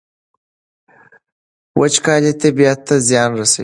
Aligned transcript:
وچکالي 1.79 2.33
طبیعت 2.41 2.79
ته 2.87 2.95
زیان 3.09 3.29
رسوي. 3.39 3.59